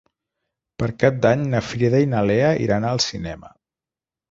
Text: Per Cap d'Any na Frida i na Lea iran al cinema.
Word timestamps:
Per 0.83 0.89
Cap 1.03 1.19
d'Any 1.25 1.43
na 1.51 1.61
Frida 1.67 2.01
i 2.05 2.09
na 2.15 2.23
Lea 2.31 2.51
iran 2.67 2.91
al 2.95 3.05
cinema. 3.11 3.55